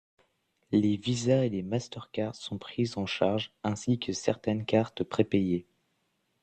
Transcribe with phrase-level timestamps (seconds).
[0.71, 5.67] Les Visa et les Mastercard sont prises en charge, ainsi que certaines cartes prépayées.